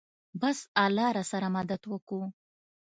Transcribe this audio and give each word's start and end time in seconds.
بس 0.41 0.57
الله 0.85 1.07
راسره 1.17 1.47
مدد 1.57 1.81
وکو. 1.91 2.21